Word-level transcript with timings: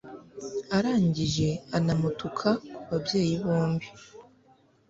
arangije 0.77 1.47
anamutuka 1.77 2.49
ku 2.73 2.79
babyeyi 2.89 3.35
bombi 3.43 3.87